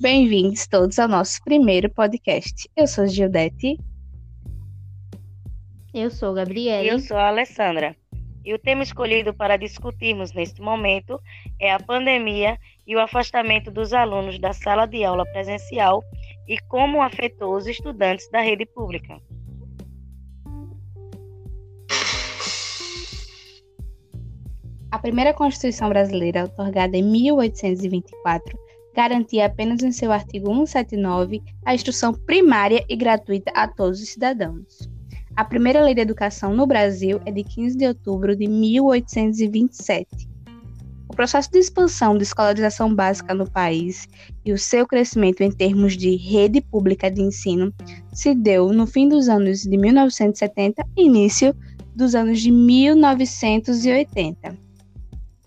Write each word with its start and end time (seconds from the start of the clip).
Bem-vindos 0.00 0.66
todos 0.66 0.98
ao 0.98 1.06
nosso 1.06 1.44
primeiro 1.44 1.90
podcast. 1.90 2.66
Eu 2.74 2.86
sou 2.86 3.06
Gildete. 3.06 3.76
Eu 5.92 6.10
sou 6.10 6.32
Gabriela. 6.32 6.82
Eu 6.86 6.98
sou 6.98 7.18
a 7.18 7.28
Alessandra. 7.28 7.94
E 8.42 8.54
o 8.54 8.58
tema 8.58 8.82
escolhido 8.82 9.34
para 9.34 9.58
discutirmos 9.58 10.32
neste 10.32 10.62
momento 10.62 11.20
é 11.60 11.70
a 11.70 11.78
pandemia 11.78 12.56
e 12.86 12.96
o 12.96 12.98
afastamento 12.98 13.70
dos 13.70 13.92
alunos 13.92 14.38
da 14.38 14.54
sala 14.54 14.86
de 14.86 15.04
aula 15.04 15.26
presencial 15.26 16.02
e 16.48 16.56
como 16.60 17.02
afetou 17.02 17.54
os 17.54 17.66
estudantes 17.66 18.26
da 18.30 18.40
rede 18.40 18.64
pública. 18.64 19.20
A 24.90 24.98
primeira 24.98 25.34
Constituição 25.34 25.90
brasileira, 25.90 26.44
otorgada 26.44 26.96
em 26.96 27.02
1824, 27.02 28.69
garantia 28.94 29.46
apenas 29.46 29.82
em 29.82 29.92
seu 29.92 30.12
artigo 30.12 30.48
179 30.48 31.42
a 31.64 31.74
instrução 31.74 32.12
primária 32.12 32.84
e 32.88 32.96
gratuita 32.96 33.50
a 33.54 33.68
todos 33.68 34.00
os 34.00 34.08
cidadãos. 34.08 34.88
A 35.36 35.44
primeira 35.44 35.82
lei 35.82 35.94
de 35.94 36.00
educação 36.00 36.54
no 36.54 36.66
Brasil 36.66 37.20
é 37.24 37.30
de 37.30 37.44
15 37.44 37.76
de 37.76 37.86
outubro 37.86 38.36
de 38.36 38.46
1827. 38.46 40.28
O 41.08 41.14
processo 41.14 41.50
de 41.50 41.58
expansão 41.58 42.16
da 42.16 42.22
escolarização 42.22 42.94
básica 42.94 43.34
no 43.34 43.50
país 43.50 44.08
e 44.44 44.52
o 44.52 44.58
seu 44.58 44.86
crescimento 44.86 45.42
em 45.42 45.50
termos 45.50 45.96
de 45.96 46.16
rede 46.16 46.60
pública 46.60 47.10
de 47.10 47.20
ensino 47.20 47.72
se 48.12 48.34
deu 48.34 48.72
no 48.72 48.86
fim 48.86 49.08
dos 49.08 49.28
anos 49.28 49.62
de 49.62 49.76
1970 49.76 50.86
e 50.96 51.06
início 51.06 51.54
dos 51.96 52.14
anos 52.14 52.40
de 52.40 52.50
1980, 52.50 54.56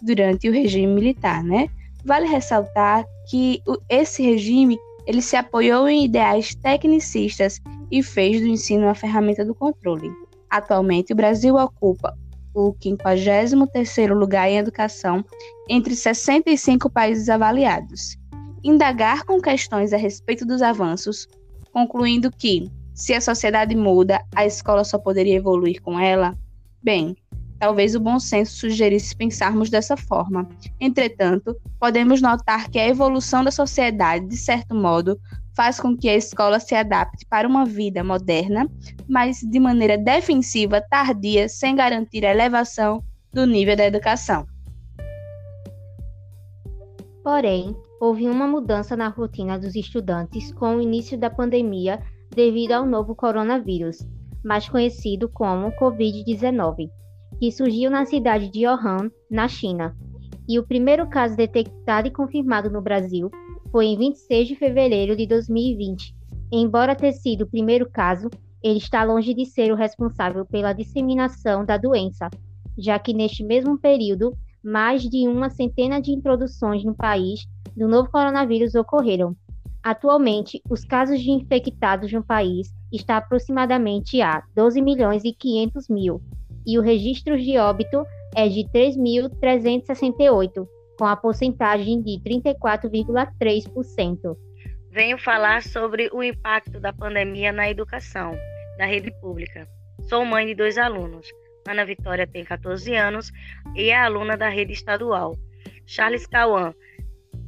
durante 0.01 0.49
o 0.49 0.51
regime 0.51 0.87
militar, 0.87 1.43
né? 1.43 1.69
Vale 2.05 2.27
ressaltar 2.27 3.05
que 3.29 3.61
esse 3.89 4.21
regime 4.21 4.77
ele 5.05 5.21
se 5.21 5.35
apoiou 5.35 5.87
em 5.87 6.05
ideais 6.05 6.55
tecnicistas 6.55 7.59
e 7.91 8.01
fez 8.01 8.41
do 8.41 8.47
ensino 8.47 8.83
uma 8.83 8.95
ferramenta 8.95 9.45
do 9.45 9.53
controle. 9.53 10.11
Atualmente, 10.49 11.13
o 11.13 11.15
Brasil 11.15 11.55
ocupa 11.55 12.15
o 12.53 12.73
53º 12.73 14.13
lugar 14.13 14.49
em 14.49 14.57
educação 14.57 15.25
entre 15.67 15.95
65 15.95 16.89
países 16.89 17.27
avaliados. 17.29 18.17
Indagar 18.63 19.25
com 19.25 19.41
questões 19.41 19.91
a 19.91 19.97
respeito 19.97 20.45
dos 20.45 20.61
avanços, 20.61 21.27
concluindo 21.71 22.31
que, 22.31 22.69
se 22.93 23.13
a 23.13 23.19
sociedade 23.19 23.75
muda, 23.75 24.23
a 24.35 24.45
escola 24.45 24.83
só 24.83 24.97
poderia 24.97 25.35
evoluir 25.35 25.81
com 25.81 25.99
ela? 25.99 26.37
Bem, 26.81 27.15
talvez 27.59 27.95
o 27.95 27.99
bom 27.99 28.19
senso 28.19 28.55
sugerisse 28.57 29.15
pensarmos 29.15 29.69
dessa 29.69 29.95
forma. 29.95 30.47
Entretanto, 30.79 31.55
podemos 31.79 32.21
notar 32.21 32.69
que 32.69 32.79
a 32.79 32.87
evolução 32.87 33.43
da 33.43 33.51
sociedade, 33.51 34.27
de 34.27 34.37
certo 34.37 34.75
modo, 34.75 35.19
faz 35.55 35.79
com 35.79 35.95
que 35.95 36.09
a 36.09 36.15
escola 36.15 36.59
se 36.59 36.75
adapte 36.75 37.25
para 37.25 37.47
uma 37.47 37.65
vida 37.65 38.03
moderna, 38.03 38.69
mas 39.07 39.37
de 39.39 39.59
maneira 39.59 39.97
defensiva, 39.97 40.81
tardia, 40.81 41.47
sem 41.47 41.75
garantir 41.75 42.25
a 42.25 42.31
elevação 42.31 43.03
do 43.31 43.45
nível 43.45 43.75
da 43.75 43.85
educação. 43.85 44.45
Porém, 47.23 47.75
houve 48.01 48.27
uma 48.27 48.47
mudança 48.47 48.97
na 48.97 49.07
rotina 49.07 49.57
dos 49.57 49.75
estudantes 49.75 50.51
com 50.53 50.75
o 50.75 50.81
início 50.81 51.17
da 51.17 51.29
pandemia 51.29 52.01
devido 52.35 52.73
ao 52.73 52.85
novo 52.85 53.15
coronavírus, 53.15 54.05
mais 54.43 54.67
conhecido 54.67 55.29
como 55.29 55.71
Covid-19, 55.71 56.89
que 57.39 57.51
surgiu 57.51 57.89
na 57.89 58.05
cidade 58.05 58.49
de 58.49 58.67
Wuhan, 58.67 59.11
na 59.29 59.47
China. 59.47 59.95
E 60.47 60.59
o 60.59 60.67
primeiro 60.67 61.07
caso 61.07 61.35
detectado 61.35 62.07
e 62.07 62.11
confirmado 62.11 62.69
no 62.69 62.81
Brasil 62.81 63.29
foi 63.71 63.87
em 63.87 63.97
26 63.97 64.47
de 64.47 64.55
fevereiro 64.55 65.15
de 65.15 65.25
2020. 65.25 66.15
Embora 66.51 66.95
ter 66.95 67.13
sido 67.13 67.43
o 67.43 67.49
primeiro 67.49 67.89
caso, 67.89 68.29
ele 68.61 68.77
está 68.77 69.03
longe 69.03 69.33
de 69.33 69.45
ser 69.45 69.71
o 69.71 69.75
responsável 69.75 70.45
pela 70.45 70.73
disseminação 70.73 71.65
da 71.65 71.77
doença, 71.77 72.29
já 72.77 72.97
que 72.99 73.13
neste 73.13 73.43
mesmo 73.43 73.77
período, 73.77 74.37
mais 74.63 75.03
de 75.03 75.27
uma 75.27 75.49
centena 75.49 76.01
de 76.01 76.11
introduções 76.11 76.83
no 76.83 76.95
país 76.95 77.45
do 77.75 77.87
novo 77.87 78.09
coronavírus 78.09 78.75
ocorreram. 78.75 79.35
Atualmente, 79.83 80.61
os 80.69 80.85
casos 80.85 81.19
de 81.19 81.29
infectados 81.31 82.11
no 82.13 82.23
país 82.23 82.73
está 82.91 83.17
aproximadamente 83.17 84.21
a 84.21 84.41
12 84.55 84.81
milhões 84.81 85.25
e 85.25 85.33
500 85.33 85.89
mil, 85.89 86.21
e 86.65 86.77
o 86.77 86.81
registro 86.81 87.37
de 87.37 87.57
óbito 87.57 88.05
é 88.35 88.47
de 88.47 88.63
3.368, 88.69 90.67
com 90.97 91.05
a 91.05 91.15
porcentagem 91.15 92.01
de 92.01 92.19
34,3%. 92.21 94.37
Venho 94.89 95.17
falar 95.17 95.63
sobre 95.63 96.09
o 96.13 96.21
impacto 96.21 96.79
da 96.79 96.93
pandemia 96.93 97.51
na 97.51 97.69
educação 97.69 98.31
da 98.77 98.85
rede 98.85 99.11
pública. 99.19 99.67
Sou 100.07 100.23
mãe 100.25 100.45
de 100.45 100.55
dois 100.55 100.77
alunos. 100.77 101.27
Ana 101.67 101.85
Vitória 101.85 102.27
tem 102.27 102.43
14 102.43 102.93
anos 102.95 103.31
e 103.75 103.89
é 103.89 103.97
aluna 103.97 104.37
da 104.37 104.49
rede 104.49 104.73
estadual. 104.73 105.35
Charles 105.85 106.27
Cauã 106.27 106.73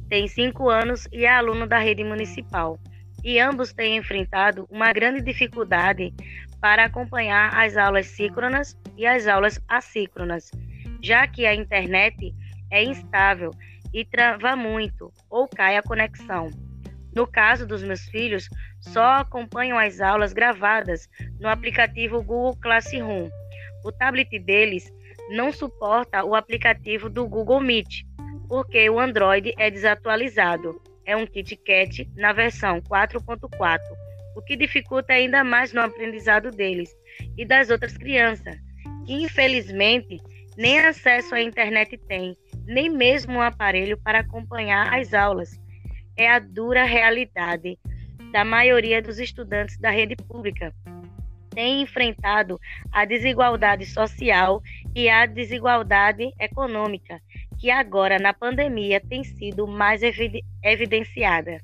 tem 0.08 0.26
5 0.26 0.68
anos 0.68 1.06
e 1.12 1.24
é 1.24 1.30
aluno 1.30 1.66
da 1.66 1.78
rede 1.78 2.04
municipal. 2.04 2.78
E 3.26 3.40
ambos 3.40 3.72
têm 3.72 3.96
enfrentado 3.96 4.68
uma 4.70 4.92
grande 4.92 5.20
dificuldade 5.20 6.14
para 6.60 6.84
acompanhar 6.84 7.52
as 7.60 7.76
aulas 7.76 8.06
síncronas 8.06 8.78
e 8.96 9.04
as 9.04 9.26
aulas 9.26 9.60
assíncronas, 9.66 10.48
já 11.02 11.26
que 11.26 11.44
a 11.44 11.52
internet 11.52 12.32
é 12.70 12.84
instável 12.84 13.50
e 13.92 14.04
trava 14.04 14.54
muito 14.54 15.12
ou 15.28 15.48
cai 15.48 15.76
a 15.76 15.82
conexão. 15.82 16.52
No 17.12 17.26
caso 17.26 17.66
dos 17.66 17.82
meus 17.82 18.02
filhos, 18.02 18.48
só 18.78 19.14
acompanham 19.14 19.76
as 19.76 20.00
aulas 20.00 20.32
gravadas 20.32 21.08
no 21.40 21.48
aplicativo 21.48 22.22
Google 22.22 22.56
Classroom. 22.62 23.28
O 23.84 23.90
tablet 23.90 24.38
deles 24.38 24.88
não 25.30 25.50
suporta 25.50 26.22
o 26.22 26.36
aplicativo 26.36 27.10
do 27.10 27.26
Google 27.26 27.60
Meet, 27.60 28.04
porque 28.48 28.88
o 28.88 29.00
Android 29.00 29.52
é 29.58 29.68
desatualizado. 29.68 30.80
É 31.06 31.16
um 31.16 31.26
KitKat 31.26 32.10
na 32.16 32.32
versão 32.32 32.80
4.4, 32.82 33.78
o 34.36 34.42
que 34.42 34.56
dificulta 34.56 35.12
ainda 35.12 35.42
mais 35.42 35.72
no 35.72 35.80
aprendizado 35.80 36.50
deles 36.50 36.90
e 37.38 37.44
das 37.44 37.70
outras 37.70 37.96
crianças, 37.96 38.56
que 39.06 39.14
infelizmente 39.14 40.20
nem 40.56 40.80
acesso 40.80 41.34
à 41.34 41.40
internet 41.40 41.96
têm 41.96 42.36
nem 42.66 42.90
mesmo 42.90 43.34
um 43.34 43.40
aparelho 43.40 43.96
para 43.98 44.20
acompanhar 44.20 44.92
as 44.92 45.14
aulas. 45.14 45.58
É 46.16 46.28
a 46.28 46.38
dura 46.38 46.84
realidade 46.84 47.78
da 48.32 48.44
maioria 48.44 49.00
dos 49.00 49.18
estudantes 49.18 49.78
da 49.78 49.90
rede 49.90 50.16
pública. 50.16 50.74
Tem 51.56 51.80
enfrentado 51.80 52.60
a 52.92 53.06
desigualdade 53.06 53.86
social 53.86 54.62
e 54.94 55.08
a 55.08 55.24
desigualdade 55.24 56.30
econômica, 56.38 57.18
que 57.58 57.70
agora 57.70 58.18
na 58.18 58.34
pandemia 58.34 59.00
tem 59.00 59.24
sido 59.24 59.66
mais 59.66 60.02
evidenciada. 60.62 61.58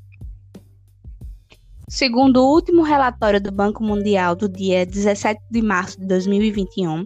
Segundo 1.86 2.38
o 2.38 2.54
último 2.54 2.80
relatório 2.80 3.38
do 3.38 3.53
Banco 3.53 3.84
Mundial 3.84 4.34
do 4.34 4.48
dia 4.48 4.86
17 4.86 5.38
de 5.50 5.60
março 5.60 6.00
de 6.00 6.06
2021, 6.06 7.04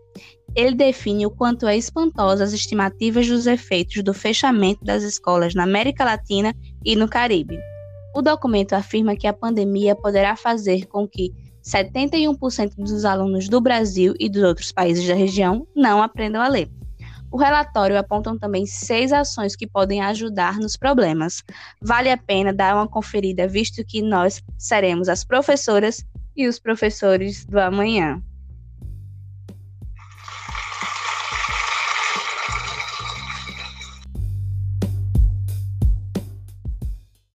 ele 0.54 0.76
define 0.76 1.26
o 1.26 1.30
quanto 1.32 1.66
é 1.66 1.76
espantosa 1.76 2.44
as 2.44 2.52
estimativas 2.52 3.26
dos 3.26 3.48
efeitos 3.48 4.00
do 4.04 4.14
fechamento 4.14 4.84
das 4.84 5.02
escolas 5.02 5.56
na 5.56 5.64
América 5.64 6.04
Latina 6.04 6.54
e 6.84 6.94
no 6.94 7.08
Caribe. 7.08 7.58
O 8.14 8.22
documento 8.22 8.74
afirma 8.74 9.16
que 9.16 9.26
a 9.26 9.32
pandemia 9.32 9.96
poderá 9.96 10.36
fazer 10.36 10.86
com 10.86 11.08
que 11.08 11.32
71% 11.66 12.76
dos 12.76 13.04
alunos 13.04 13.48
do 13.48 13.60
Brasil 13.60 14.14
e 14.20 14.28
dos 14.28 14.42
outros 14.42 14.70
países 14.70 15.06
da 15.06 15.14
região 15.14 15.66
não 15.74 16.00
aprendam 16.00 16.40
a 16.40 16.46
ler. 16.46 16.70
O 17.30 17.36
relatório 17.36 17.98
aponta 17.98 18.38
também 18.38 18.64
seis 18.66 19.12
ações 19.12 19.56
que 19.56 19.66
podem 19.66 20.00
ajudar 20.00 20.58
nos 20.58 20.76
problemas. 20.76 21.42
Vale 21.82 22.08
a 22.08 22.16
pena 22.16 22.52
dar 22.52 22.76
uma 22.76 22.86
conferida, 22.86 23.48
visto 23.48 23.84
que 23.84 24.00
nós 24.00 24.40
seremos 24.56 25.08
as 25.08 25.24
professoras 25.24 26.06
e 26.36 26.46
os 26.46 26.58
professores 26.58 27.44
do 27.44 27.58
amanhã. 27.58 28.22